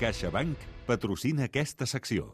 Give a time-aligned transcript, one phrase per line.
[0.00, 2.30] CaixaBank patrocina aquesta secció.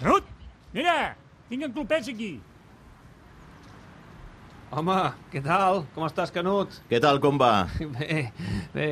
[0.00, 0.26] Canut,
[0.74, 1.14] mira,
[1.50, 2.32] tinc en clopets aquí.
[4.74, 4.96] Home,
[5.30, 5.84] què tal?
[5.94, 6.72] Com estàs, Canut?
[6.90, 7.68] Què tal, com va?
[7.94, 8.24] Bé,
[8.74, 8.88] bé.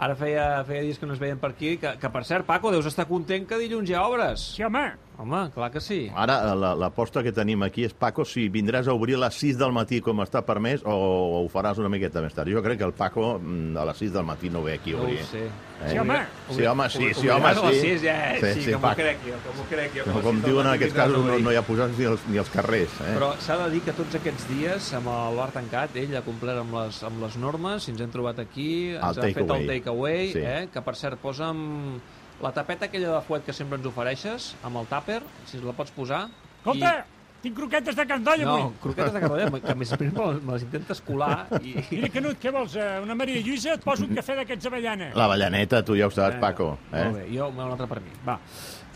[0.00, 2.72] Ara feia, feia dies que no es veien per aquí, que, que per cert, Paco,
[2.72, 4.46] deus estar content que dilluns hi ha obres.
[4.56, 4.86] Sí, home,
[5.18, 6.10] Home, clar que sí.
[6.14, 9.56] Ara, la- l'aposta que tenim aquí és, Paco, si vindràs a obrir a les 6
[9.56, 12.50] del matí com està permès o ho faràs una miqueta més tard.
[12.52, 14.96] Jo crec que el Paco mm, a les 6 del matí no ve aquí a
[14.98, 15.24] No ho obrir.
[15.24, 15.46] sé.
[15.46, 15.90] Eh?
[15.90, 16.18] Sí, home.
[16.50, 17.80] Sí, home, sí, sí, home, a les sí.
[17.80, 18.54] sis, ja, eh?
[18.54, 18.96] sí, que m'ho Paco.
[19.00, 20.04] crec jo, que m'ho crec jo.
[20.12, 21.44] Com, com diuen en aquests casos, no, obrir.
[21.44, 23.00] no hi ha posats ni els, ni els carrers.
[23.00, 23.14] Eh?
[23.16, 26.60] Però s'ha de dir que tots aquests dies, amb el bar tancat, ell ha complert
[26.60, 29.66] amb les, amb les normes, si ens hem trobat aquí, ens El ha fet el
[29.72, 30.44] takeaway, Sí.
[30.44, 30.68] eh?
[30.72, 32.00] que per cert posa'm
[32.42, 35.90] la tapeta aquella de fuet que sempre ens ofereixes, amb el tàper, si la pots
[35.96, 36.26] posar.
[36.58, 37.06] escolta,
[37.42, 38.72] tinc croquetes de candoll No, avui.
[38.82, 41.74] croquetes de cardolla, que a més a més me les, me les intentes colar i...
[41.92, 42.74] Mira, Canut, què vols?
[42.76, 43.74] eh, Una Maria Lluïsa?
[43.76, 45.10] Et poso un cafè d'aquests avellana.
[45.14, 46.72] L'avellaneta, tu ja ho saps, Paco.
[46.92, 47.04] Eh?
[47.04, 48.10] Molt bé, jo, un altre per mi.
[48.26, 48.38] Va.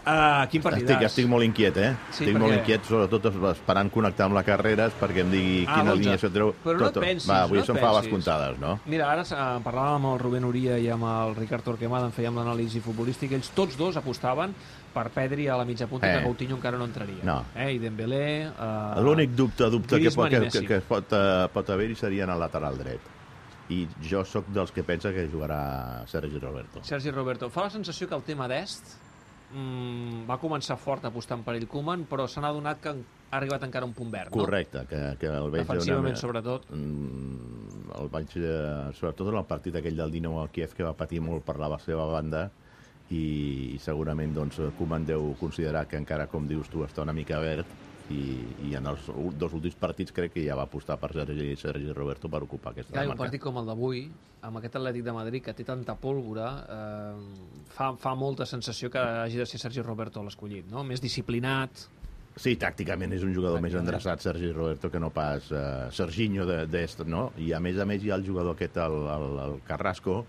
[0.01, 0.95] Uh, quin partidàs?
[0.97, 1.91] Estic, estic molt inquiet, eh?
[2.09, 5.75] Sí, estic per molt inquiet, sobretot esperant connectar amb la Carreras perquè em digui Ah,
[5.77, 5.99] quina l'11.
[5.99, 6.53] alineació treu.
[6.65, 8.79] Però no et pensis, Va, avui no són faves comptades, no?
[8.87, 12.41] Mira, ara uh, parlàvem amb el Rubén Uria i amb el Ricard Torquemada, en fèiem
[12.41, 14.55] l'anàlisi futbolística, ells tots dos apostaven
[14.95, 16.17] per Pedri a la mitja punta Eh.
[16.19, 17.21] que Coutinho encara no entraria.
[17.23, 17.45] No.
[17.55, 17.75] Eh?
[17.75, 18.49] I Dembélé...
[18.49, 22.31] Uh, L'únic dubte, dubte que, pot, que, que, que pot, uh, pot haver-hi seria en
[22.31, 23.01] el lateral dret.
[23.71, 26.81] I jo sóc dels que pensa que jugarà Sergi Roberto.
[26.83, 27.51] Sergi Roberto.
[27.51, 28.97] Fa la sensació que el tema d'Est
[29.53, 33.63] mm, va començar fort apostant per ell Koeman, però se n'ha donat que ha arribat
[33.67, 34.43] encara un punt verd, no?
[34.45, 35.65] Correcte, que, que el veig...
[35.67, 36.71] Defensivament, una- sobretot.
[36.71, 40.95] Mm, el vaig, eh, sobretot en el partit aquell del Dinamo al Kiev, que va
[40.99, 42.49] patir molt per la seva banda,
[43.11, 47.41] i, i segurament doncs, Koeman deu considerar que encara, com dius tu, està una mica
[47.43, 47.67] verd,
[48.11, 48.23] i,
[48.69, 49.07] i en els
[49.39, 52.97] dos últims partits crec que ja va apostar per Sergi, Sergi Roberto per ocupar aquesta
[52.97, 54.03] Clar, un partit com el d'avui,
[54.47, 58.99] amb aquest Atlètic de Madrid que té tanta pólvora, eh, fa, fa molta sensació que
[58.99, 60.85] hagi de ser Sergi Roberto l'escollit, no?
[60.85, 61.89] Més disciplinat,
[62.41, 66.63] Sí, tàcticament és un jugador més endreçat, Sergi Roberto, que no pas uh, Serginho de-
[66.71, 67.33] d'est, no?
[67.37, 70.25] I a més a més hi ha el jugador aquest, el, el, el Carrasco,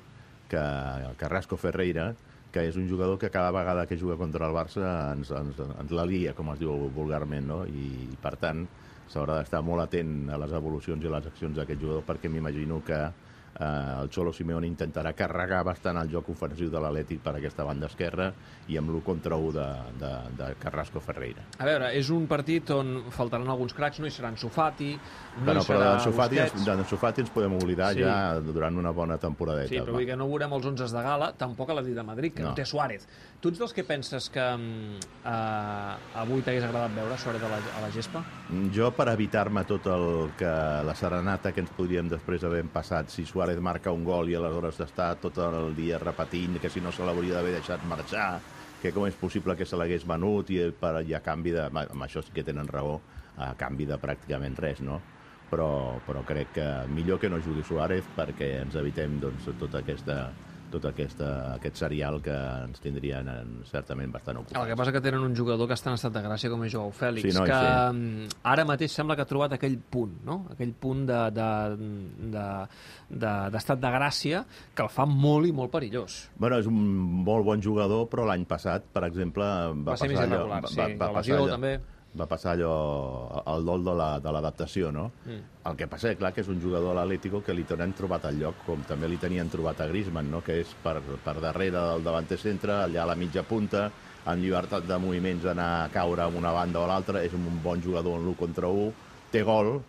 [0.50, 2.10] que, el Carrasco Ferreira,
[2.52, 4.84] que és un jugador que cada vegada que juga contra el Barça
[5.16, 7.60] ens, ens, ens la lia, com es diu vulgarment, no?
[7.68, 8.66] I, per tant,
[9.12, 13.00] s'haurà d'estar molt atent a les evolucions i les accions d'aquest jugador, perquè m'imagino que
[13.62, 17.86] eh, el Xolo Simeone intentarà carregar bastant el joc ofensiu de l'Atlètic per aquesta banda
[17.92, 18.32] esquerra
[18.68, 19.68] i amb l'1 contra 1 de,
[20.02, 21.46] de, de Carrasco Ferreira.
[21.62, 25.46] A veure, és un partit on faltaran alguns cracs, no hi serà en Sofati, no
[25.46, 26.66] Bueno, hi però serà d'en Sofati, ens, Busquets.
[26.72, 28.02] d'en Sofati ens podem oblidar Sí.
[28.02, 29.70] ja durant una bona temporadeta.
[29.70, 32.44] Sí, però que no veurem els 11 de gala, tampoc a l'Atlètic de Madrid, que
[32.44, 32.50] no.
[32.52, 32.56] No.
[32.56, 33.06] té Suárez.
[33.42, 37.60] Tu ets dels que penses que mm, eh, avui t'hagués agradat veure Suárez a la,
[37.78, 38.24] a la gespa?
[38.74, 40.52] Jo, per evitar-me tot el que
[40.86, 44.80] la serenata que ens podríem després haver passat si Suárez marca un gol i aleshores
[44.86, 48.40] està tot el dia repetint que si no se l'hauria d'haver deixat marxar,
[48.82, 51.68] que com és possible que se l'hagués venut i, per, i a canvi de...
[51.68, 53.00] Amb això sí que tenen raó,
[53.38, 55.02] a canvi de pràcticament res, no?
[55.52, 60.22] Però, però crec que millor que no jugui Suárez perquè ens evitem doncs, tota aquesta,
[60.72, 61.28] tot aquesta,
[61.58, 62.34] aquest serial que
[62.66, 64.68] ens tindrien en, certament bastant El ocupats.
[64.72, 66.92] que passa que tenen un jugador que està en estat de gràcia com és Joao
[66.96, 67.94] Fèlix, Sí, no, que sí.
[67.98, 70.46] mm, ara mateix sembla que ha trobat aquell punt, no?
[70.56, 71.92] aquell punt d'estat de,
[72.34, 72.48] de,
[73.10, 74.44] de, d'estat de gràcia
[74.76, 76.30] que el fa molt i molt perillós.
[76.38, 76.78] Bueno, és un
[77.26, 80.36] molt bon jugador, però l'any passat, per exemple, va, Va ser passar allò...
[80.38, 81.74] irregular, sí, la passar lesió allò, també.
[82.20, 85.12] Va passar allò, el dol de la- de l'adaptació, no?
[85.26, 85.70] Mm.
[85.70, 88.40] El que passa, clar, que és un jugador a l'Atlético que li tenen trobat el
[88.40, 90.42] lloc, com també li tenien trobat a Griezmann, no?
[90.44, 93.90] que és per, per darrere del davanter centre, allà a la mitja punta,
[94.26, 97.82] en llibertat de moviments anar a caure a una banda o l'altra, és un bon
[97.82, 98.92] jugador en l'1 contra 1,
[99.32, 99.82] té gol,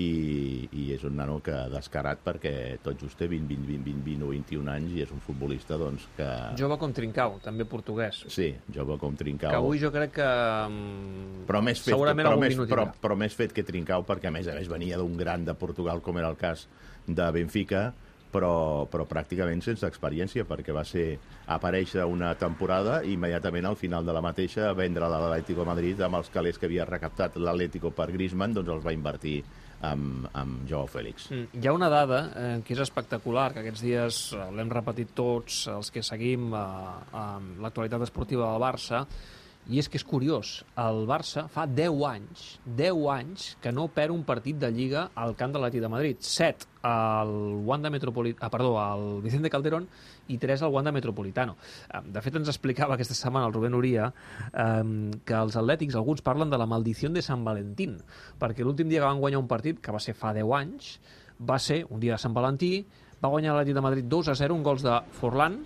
[0.00, 4.02] i, i és un nano que descarat perquè tot just té 20, 20, 20, 20,
[4.08, 6.28] 20 o 21 anys i és un futbolista doncs, que...
[6.58, 8.24] Jove com Trincau, també portuguès.
[8.32, 9.52] Sí, jove com Trincao.
[9.54, 10.30] Que avui jo crec que...
[10.70, 14.34] mm, però més fet, segurament però, més, però, però més fet que Trincao, perquè a
[14.34, 16.66] més a més venia d'un gran de Portugal, com era el cas
[17.06, 17.92] de Benfica,
[18.34, 21.20] però, però pràcticament sense experiència, perquè va ser
[21.54, 26.32] aparèixer una temporada i immediatament al final de la mateixa vendre l'Atlético Madrid amb els
[26.34, 29.42] calés que havia recaptat l'Atlético per Griezmann, doncs els va invertir
[29.82, 31.30] amb, amb Joao Fèlix.
[31.30, 35.14] Mm, Hi ha una dada eh, que és espectacular, que aquests dies eh, l'hem repetit
[35.16, 36.64] tots els que seguim eh,
[37.64, 39.04] l'actualitat esportiva del Barça,
[39.72, 42.42] i és que és curiós, el Barça fa 10 anys,
[42.76, 46.20] 10 anys que no perd un partit de Lliga al camp de l'Atlètic de Madrid.
[46.20, 47.32] 7 al
[47.64, 48.36] Wanda Metropolit...
[48.44, 49.86] ah, perdó, al Vicente Calderón
[50.28, 51.56] i 3 al Wanda Metropolitano.
[52.04, 54.10] De fet, ens explicava aquesta setmana el Rubén Uria
[54.52, 54.82] eh,
[55.24, 57.96] que els atlètics, alguns parlen de la maldició de Sant Valentín,
[58.40, 60.98] perquè l'últim dia que van guanyar un partit, que va ser fa 10 anys,
[61.40, 62.84] va ser un dia de Sant Valentí,
[63.24, 65.62] va guanyar l'Atlètic de Madrid 2 a 0, un gols de Forlán,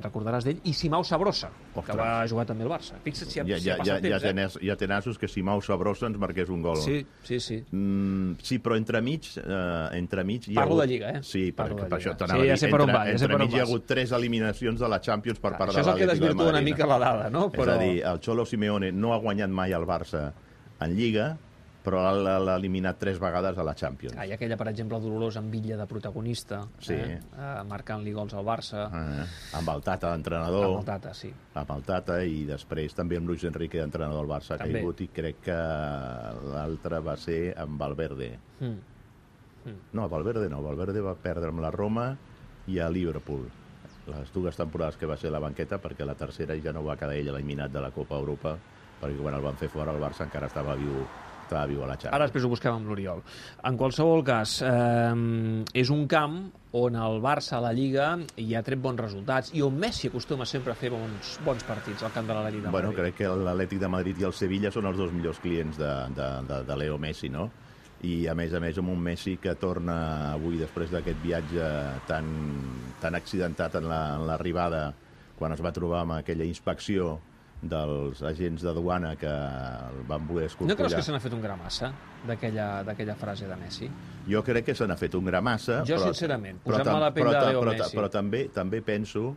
[0.00, 1.96] te'n recordaràs d'ell, i Simau Sabrosa, que Ostres.
[1.98, 2.98] va jugar també al Barça.
[3.04, 4.28] Fixa't si ha, Ja, si ha ja, ja, passat ja, temps, eh?
[4.28, 6.76] tenés, ja té nassos que si Mau Sabrosa ens marqués un gol.
[6.82, 7.58] Sí, sí, sí.
[7.72, 10.84] Mm, sí, però entremig, eh, entremig hi ha Parlo hagut...
[10.84, 11.22] de Lliga, eh?
[11.22, 12.60] Sí, per, Parlo de per això t'anava Sí, a ja dir.
[12.60, 14.88] sé per on entre, va, ja sé per on hi ha hagut tres eliminacions de
[14.88, 16.72] la Champions per Clar, part això de és el que de desvirtua una Madrid.
[16.72, 17.50] mica la dada, no?
[17.52, 20.32] És a dir, el Xolo Simeone no ha guanyat mai el Barça
[20.80, 21.36] en Lliga,
[21.86, 24.16] però l'ha eliminat tres vegades a la Champions.
[24.18, 26.94] Ah, ha aquella, per exemple, dolorosa amb Villa de protagonista, Sí.
[26.94, 27.20] eh?
[27.20, 31.32] eh marcant-li gols al Barça, Eh, amb el Tata amb d'entrenador, el Tata, sí.
[31.54, 34.80] amb el Tata i després també amb Luis Enrique d'entrenador del Barça ha També.
[34.80, 35.58] caigut i crec que
[36.52, 38.38] l'altre va ser amb Valverde.
[38.60, 38.78] Mm.
[39.92, 40.62] No, Valverde no.
[40.62, 42.16] Valverde va perdre amb la Roma
[42.66, 43.46] i a Liverpool.
[44.06, 47.14] Les dues temporades que va ser la banqueta, perquè la tercera ja no va quedar
[47.14, 48.56] ell eliminat de la Copa Europa,
[49.00, 51.02] perquè quan el van fer fora el Barça encara estava viu,
[51.46, 52.14] estava viu a la Champions.
[52.18, 53.22] Ara després ho busquem amb l'Oriol.
[53.70, 56.38] En qualsevol cas, eh, és un camp
[56.76, 60.44] on el Barça a la Lliga hi ha tret bons resultats i on Messi acostuma
[60.44, 63.00] sempre a fer bons, bons partits al camp de l'Atlètic de Bueno, Madrid.
[63.04, 66.28] crec que l'Atlètic de Madrid i el Sevilla són els dos millors clients de, de,
[66.50, 67.46] de, de Leo Messi, no?
[68.04, 71.70] I, a més a més, amb un Messi que torna avui, després d'aquest viatge
[72.06, 72.26] tan,
[73.00, 74.92] tan accidentat en la- en l'arribada,
[75.38, 77.14] quan es va trobar amb aquella inspecció
[77.68, 80.76] dels agents de duana que el van voler No escorcollar.
[80.76, 81.92] creus que se n'ha fet un gra massa
[82.26, 83.90] d'aquella frase de Messi?
[84.28, 85.82] Jo crec que se n'ha fet un gra massa.
[85.84, 87.96] Jo, però, sincerament, però, posant-me la pell però, de Leo però, Messi.
[87.96, 89.36] però també també penso,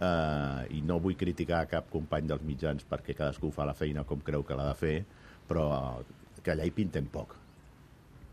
[0.00, 4.20] eh, i no vull criticar cap company dels mitjans perquè cadascú fa la feina com
[4.20, 5.04] creu que l'ha de fer,
[5.48, 6.02] però
[6.42, 7.34] que allà hi pintem poc.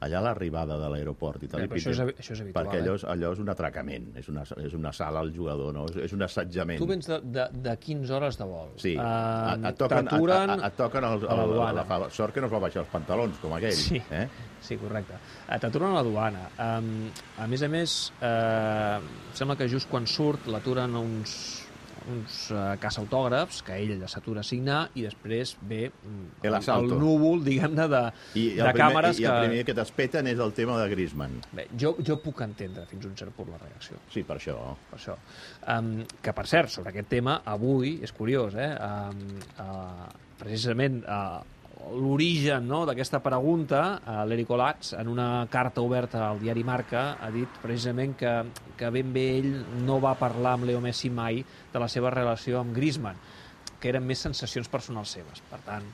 [0.05, 2.81] Allà a l'arribada de l'aeroport i tal, Bé, però això és això és habitual, Perquè
[2.83, 2.99] allò, eh?
[3.01, 5.85] és, allò és un atracament, és una, és una sala al jugador, no?
[5.89, 6.77] és, és un assetjament.
[6.79, 8.69] Tu vens de, de, de 15 hores de vol.
[8.81, 12.41] Sí, Eh, et, toquen, t'aturen et, toquen els, a la el, la, fa- sort que
[12.43, 13.73] no es va baixar els pantalons, com aquell.
[13.75, 14.01] Sí.
[14.11, 14.27] Eh?
[14.65, 15.17] Sí, correcte.
[15.49, 16.45] Eh, T'aturen a la duana.
[16.57, 17.09] Um,
[17.41, 18.99] a més a més, eh,
[19.33, 21.64] sembla que just quan surt l'aturen uns,
[22.11, 27.41] uns uh, caçautògrafs, que ell s'atura a signar, i després ve mm, El el, núvol,
[27.45, 28.01] diguem-ne, de,
[28.35, 29.31] I, de el primer, càmeres i que...
[29.31, 31.39] el primer que t'espeten és el tema de Griezmann.
[31.55, 33.99] Bé, jo, jo puc entendre fins a un cert punt la reacció.
[34.13, 34.59] Sí, per això.
[34.91, 35.17] per això.
[35.73, 38.71] Um, que, per cert, sobre aquest tema, avui, és curiós, eh?
[38.85, 39.25] Um,
[39.63, 40.07] uh,
[40.39, 41.41] precisament uh,
[41.95, 47.29] l'origen no, d'aquesta pregunta, uh, l'Eric Olats, en una carta oberta al diari Marca, ha
[47.33, 48.33] dit precisament que,
[48.79, 49.51] que ben bé ell
[49.85, 53.19] no va parlar amb Leo Messi mai de la seva relació amb Griezmann,
[53.79, 55.43] que eren més sensacions personals seves.
[55.51, 55.85] Per tant,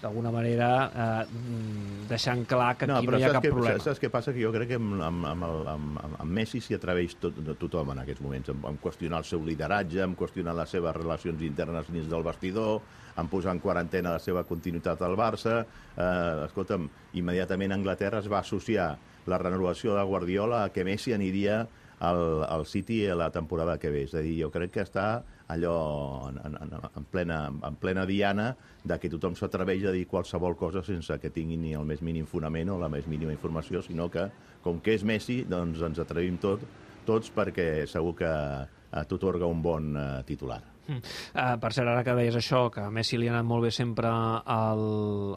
[0.00, 3.82] d'alguna manera, eh, mm, deixant clar que aquí no, hi ha cap què, problema.
[3.84, 4.34] Saps què passa?
[4.36, 7.38] Que jo crec que amb, amb, amb, el, amb, amb, amb Messi s'hi atreveix tot,
[7.60, 11.44] tothom en aquests moments, en, en qüestionar el seu lideratge, en qüestionar les seves relacions
[11.46, 12.80] internes dins del vestidor,
[13.20, 15.60] en posar en quarantena la seva continuïtat al Barça.
[15.96, 16.88] Eh, escolta'm,
[17.20, 18.92] immediatament Anglaterra es va associar
[19.30, 21.62] la renovació de Guardiola a que Messi aniria
[22.00, 24.06] al, al City a la temporada que ve.
[24.08, 28.06] És a dir, jo crec que està allò en, en, en, en, plena, en plena
[28.06, 28.50] diana
[28.84, 32.28] de que tothom s'atreveix a dir qualsevol cosa sense que tingui ni el més mínim
[32.30, 34.28] fonament o la més mínima informació, sinó que,
[34.64, 36.64] com que és Messi, doncs ens atrevim tot,
[37.06, 40.62] tots perquè segur que eh, t'otorga un bon eh, titular.
[40.90, 43.70] Uh, per cert, ara que deies això, que a Messi li ha anat molt bé
[43.70, 44.82] sempre al,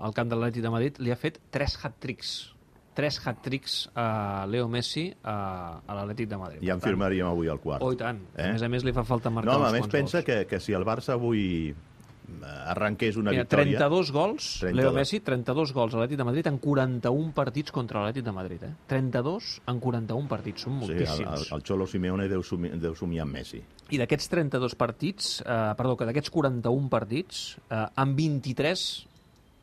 [0.02, 2.53] al camp de l'Atlètic de Madrid, li ha fet tres hat-tricks
[2.96, 5.38] tres hat-tricks a Leo Messi a,
[5.86, 6.62] a l'Atlètic de Madrid.
[6.66, 7.84] Ja en tant, firmaríem avui al quart.
[7.84, 8.22] Oh, i tant.
[8.38, 8.50] Eh?
[8.50, 10.26] A més a més, li fa falta marcar No, a més pensa gols.
[10.30, 13.78] que, que si el Barça avui eh, arrenqués una Mira, victòria...
[13.80, 14.78] 32 gols, 32.
[14.80, 18.64] Leo Messi, 32 gols a l'Atlètic de Madrid en 41 partits contra l'Atlètic de Madrid.
[18.68, 18.74] Eh?
[18.88, 21.48] 32 en 41 partits, són Sí, el, moltíssims.
[21.52, 23.62] el, el Xolo Simeone deu, sumi, deu somiar amb Messi.
[23.94, 28.86] I d'aquests 32 partits, eh, perdó, que d'aquests 41 partits, eh, en 23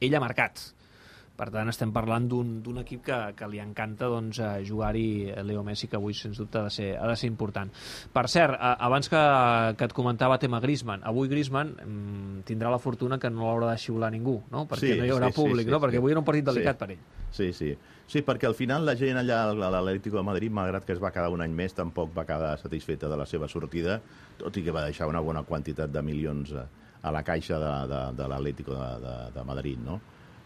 [0.00, 0.61] ell ha marcat.
[1.40, 5.88] Per tant, estem parlant d'un equip que, que li encanta doncs, eh, jugar-hi Leo Messi,
[5.88, 7.70] que avui, sens dubte, ha de ser, ha de ser important.
[8.12, 9.23] Per cert, eh, abans que,
[9.80, 13.78] que et comentava tema Griezmann, avui Griezmann mm, tindrà la fortuna que no l'haurà de
[13.80, 14.66] xiular ningú, no?
[14.68, 15.80] perquè Sí, no hi haurà sí, públic, sí, no?
[15.80, 15.87] sí.
[15.87, 16.85] perquè avui era un partit delicat Sí.
[16.85, 17.00] per ell.
[17.30, 17.73] Sí, sí.
[18.11, 21.12] Sí, perquè al final la gent allà a l'Atlético de Madrid, malgrat que es va
[21.14, 24.00] quedar un any més, tampoc va quedar satisfeta de la seva sortida,
[24.37, 26.66] tot i que va deixar una bona quantitat de milions a,
[27.00, 30.00] a la caixa de, de, de l'Atlético de, de, de Madrid, no?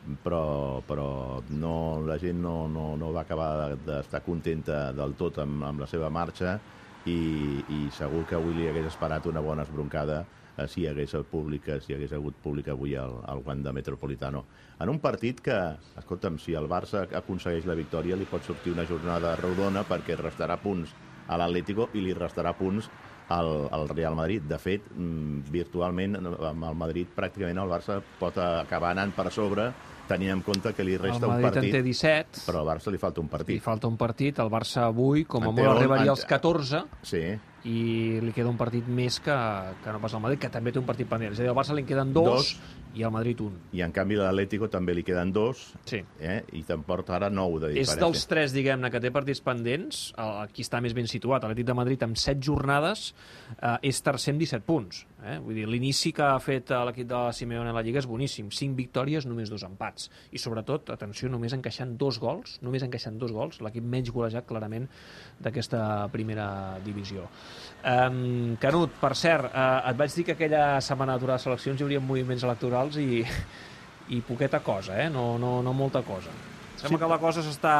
[0.04, 5.62] Però, però no, la gent no, no, no va acabar d'estar contenta del tot amb,
[5.64, 6.58] amb la seva marxa
[7.08, 10.18] i, i segur que avui li hagués esperat una bona esbroncada
[10.56, 13.73] eh, si hi hagués públic, eh, si hi hagués hagut públic avui al, al Wanda
[13.73, 14.44] Metropolitano.
[14.80, 15.56] En un partit que,
[16.00, 20.58] escolta'm, si el Barça aconsegueix la victòria li pot sortir una jornada rodona perquè restarà
[20.61, 20.94] punts
[21.28, 22.90] a l'Atlético i li restarà punts
[23.32, 24.44] al, al Real Madrid.
[24.49, 29.73] De fet, mm, virtualment, amb el Madrid pràcticament el Barça pot acabar anant per sobre
[30.08, 32.68] tenint en compte que li resta el un Madrid en té partit, 17, però al
[32.68, 33.62] Barça li falta un li partit.
[33.64, 37.23] falta un partit, el Barça avui, com a molt arribaria als 14, Sí,
[37.64, 39.34] i li queda un partit més que,
[39.82, 41.32] que no passa al Madrid, que també té un partit pendent.
[41.32, 42.56] És a dir, al Barça li en queden dos, Dos.
[42.94, 43.56] I al Madrid un.
[43.72, 46.02] I en canvi l'Atlético també li queden dos, Sí.
[46.20, 46.44] eh?
[46.52, 48.00] i te'n porta ara nou de És diferència.
[48.00, 51.42] dels tres, diguem-ne, que té partits pendents, el- qui està més ben situat.
[51.42, 53.14] L'Atlètic de Madrid, amb 7 jornades,
[53.60, 55.06] eh, és tercer amb 17 punts.
[55.24, 55.38] Eh?
[55.38, 58.50] Vull dir, l'inici que ha fet eh, l'equip de Simeone a la Lliga és boníssim.
[58.50, 60.10] 5 victòries, només dos empats.
[60.32, 64.86] I sobretot, atenció, només encaixant dos gols, només encaixant dos gols, l'equip menys golejat clarament
[65.40, 67.24] d'aquesta primera divisió.
[67.84, 71.84] Um, Canut, per cert, eh, et vaig dir que aquella setmana d'aturada de seleccions hi
[71.84, 73.25] hauria moviments electorals i,
[74.09, 75.09] i poqueta cosa, eh?
[75.11, 76.31] no, no, no molta cosa.
[76.76, 77.00] Sembla Sí.
[77.00, 77.75] que la cosa s'està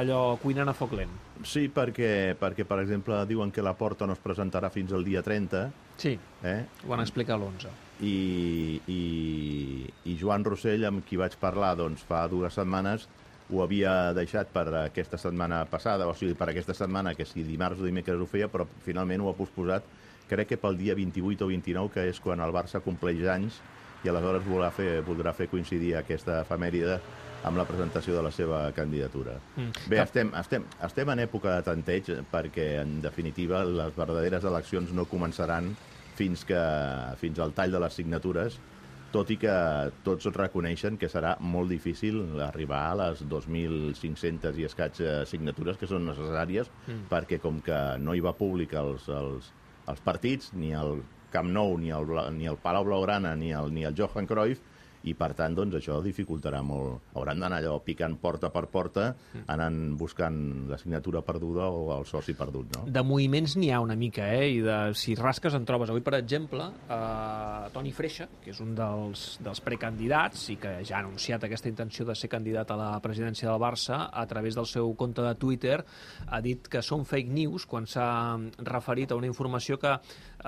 [0.00, 1.12] allò cuinant a foc lent.
[1.46, 5.22] Sí, perquè, perquè, per exemple, diuen que la porta no es presentarà fins al dia
[5.22, 5.70] 30,
[6.02, 6.64] Sí, eh?
[6.84, 7.68] ho van explicar a l'11.
[8.02, 13.06] I, i, i Joan Rossell, amb qui vaig parlar doncs, fa dues setmanes,
[13.52, 17.82] ho havia deixat per aquesta setmana passada, o sigui, per aquesta setmana, que si dimarts
[17.82, 19.84] o dimecres ho feia, però finalment ho ha posposat,
[20.30, 23.60] crec que pel dia 28 o 29, que és quan el Barça compleix anys,
[24.04, 26.98] i aleshores voldrà fer, voldrà fer coincidir aquesta efemèride
[27.44, 29.36] amb la presentació de la seva candidatura.
[29.56, 29.86] Mm.
[29.90, 35.08] Bé, estem, estem, estem en època de tanteig perquè, en definitiva, les verdaderes eleccions no
[35.10, 35.72] començaran
[36.14, 36.60] fins, que,
[37.18, 38.60] fins al tall de les signatures,
[39.12, 39.54] tot i que
[40.06, 45.88] tots reconeixen que serà molt difícil arribar a les 2.500 i escaig eh, signatures que
[45.90, 47.08] són necessàries, Mm.
[47.10, 49.50] perquè com que no hi va públic els, els,
[49.88, 51.02] els partits, ni el
[51.32, 54.60] Camp Nou, ni el, ni el Palau Blaugrana, ni el, ni el Johan Cruyff,
[55.08, 57.12] i per tant doncs, això dificultarà molt.
[57.18, 59.08] Hauran d'anar allò picant porta per porta,
[59.50, 60.36] anant buscant
[60.70, 62.84] la signatura perduda o el soci perdut, no?
[62.86, 64.52] De moviments n'hi ha una mica, eh?
[64.58, 68.76] I de, si rasques en trobes avui, per exemple, eh, Toni Freixa, que és un
[68.78, 72.90] dels, dels precandidats i que ja ha anunciat aquesta intenció de ser candidat a la
[73.02, 75.80] presidència del Barça, a través del seu compte de Twitter,
[76.28, 79.96] ha dit que són fake news quan s'ha referit a una informació que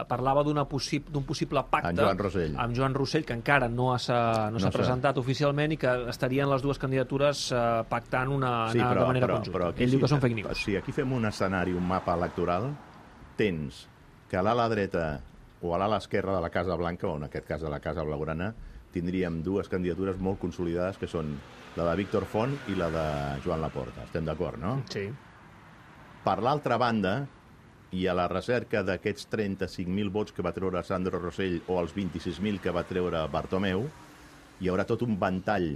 [0.08, 2.56] parlava d'una possi d'un possible pacte En Joan Rossell.
[2.58, 6.62] amb Joan Rossell, que encara no s'ha no No presentat oficialment i que estarien les
[6.62, 9.72] dues candidatures eh, pactant una, anar de manera conjunta.
[9.78, 10.64] Ell diu que són fake news.
[10.64, 12.70] Si aquí fem un escenari, un mapa electoral,
[13.36, 13.84] tens
[14.30, 15.20] que a l'ala dreta
[15.64, 18.02] o a l'ala esquerra de la Casa Blanca, o en aquest cas de la Casa
[18.04, 18.52] Blaugrana,
[18.94, 21.32] tindríem dues candidatures molt consolidades, que són
[21.74, 23.06] la de Víctor Font i la de
[23.44, 24.04] Joan Laporta.
[24.04, 24.76] Estem d'acord, no?
[24.92, 25.08] Sí.
[26.24, 27.14] Per l'altra banda,
[27.94, 32.60] i a la recerca d'aquests 35.000 vots que va treure Sandro Rossell o els 26.000
[32.62, 33.86] que va treure Bartomeu,
[34.60, 35.68] hi haurà tot un ventall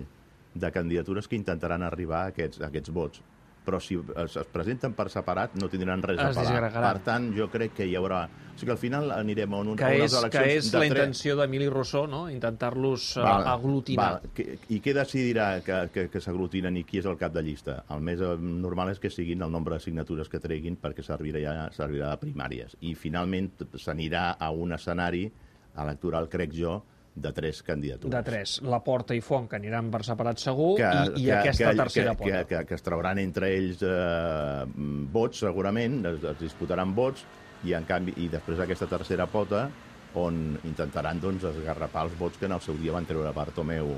[0.59, 3.23] de candidatures que intentaran arribar a aquests, a aquests vots.
[3.69, 6.47] Però si es, es presenten per separat no tindran res a Es pelar.
[6.49, 6.87] disgregaran.
[6.95, 8.23] Per tant, jo crec que hi haurà...
[8.29, 10.71] O sigui que al final anirem a, un, que a unes és, que eleccions és
[10.73, 12.25] de la tres- intenció d'Emili Rousseau, no?
[12.33, 14.07] intentar-los Val, aglutinar.
[14.17, 14.33] val.
[14.35, 17.77] Que- I què decidirà que, que, que s'aglutinen i qui és el cap de llista?
[17.95, 21.69] El més eh, normal és que siguin el nombre de signatures que treguin perquè servirà,
[21.77, 22.75] servirà de primàries.
[22.81, 25.29] I finalment s'anirà a un escenari
[25.79, 26.81] electoral, crec jo,
[27.23, 28.15] de tres candidatures.
[28.15, 32.15] De tres, la Porta i Font, que aniran per separat segur, i, i aquesta tercera
[32.15, 32.45] que, pota.
[32.45, 34.65] que, que, que es trauran entre ells eh,
[35.15, 37.25] vots, segurament, es, es disputaran vots,
[37.67, 39.67] i, en canvi, i després aquesta tercera pota
[40.19, 43.93] on intentaran doncs, esgarrapar els vots que en el seu dia van treure Bartomeu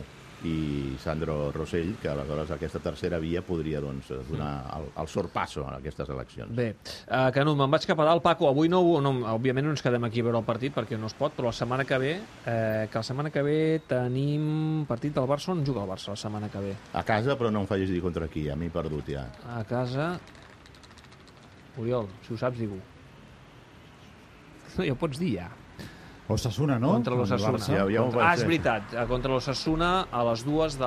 [0.47, 5.77] i Sandro Rossell, que aleshores aquesta tercera via podria doncs, donar el, el sorpasso a
[5.77, 6.55] aquestes eleccions.
[6.57, 6.71] Bé,
[7.09, 8.25] uh, Canut, me'n vaig cap a dalt.
[8.25, 11.11] Paco, avui no, no, òbviament no ens quedem aquí a veure el partit perquè no
[11.11, 12.13] es pot, però la setmana que ve,
[12.45, 15.53] eh, que la setmana que ve tenim partit del Barça.
[15.55, 16.75] On juga el Barça la setmana que ve?
[16.97, 19.27] A casa, però no em facis dir contra qui, a mi perdut ja.
[19.57, 20.15] A casa...
[21.81, 22.81] Oriol, si ho saps, digue-ho.
[24.71, 25.49] No, ja ho pots dir, ja.
[26.35, 26.93] Osasuna, no?
[26.93, 27.53] Contra l'Ossassuna.
[27.59, 27.73] Barça.
[27.75, 28.95] Ja- ja vaig ah, és veritat.
[28.95, 30.87] eh, Contra l'Ossassuna a les dues de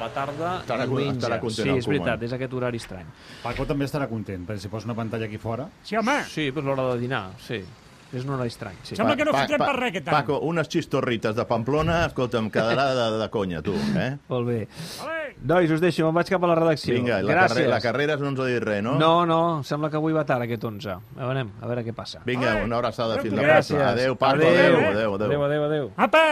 [0.00, 1.18] la tarda Estarà- diumenge.
[1.18, 2.24] estarà content sí, és veritat, Koeman.
[2.24, 3.06] és aquest horari estrany.
[3.42, 5.68] Paco també estarà content, perquè si posa una pantalla aquí fora...
[5.82, 7.64] Sí, home, Sí, però és l'hora de dinar, sí.
[8.12, 8.96] És un horari estrany, sí.
[8.98, 10.14] Sembla que no fotem per res aquest any.
[10.16, 14.16] Paco, unes xistorrites de Pamplona, escolta'm, quedarà de, de conya, tu, eh?
[14.28, 14.58] Molt bé.
[14.98, 15.18] vale.
[15.46, 16.92] Nois, us deixo, me'n vaig cap a la redacció.
[16.98, 17.54] Vinga, la, Gràcies.
[17.62, 18.96] carre la carrera no ens ha dit res, no?
[19.00, 20.90] No, no, sembla que avui va tard aquest 11.
[20.90, 22.20] A veure, a veure què passa.
[22.26, 22.66] Vinga, Vale.
[22.66, 23.86] una abraçada fins la pròxima.
[23.94, 25.14] Adéu, Paco, Adéu, adéu, adéu, adéu.
[25.30, 25.64] adéu, adéu.
[25.70, 25.90] adéu.
[25.96, 26.24] Apa,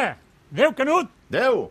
[0.52, 1.08] adéu, Canut.
[1.30, 1.66] Adéu.